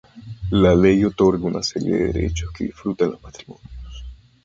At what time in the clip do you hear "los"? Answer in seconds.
3.11-3.21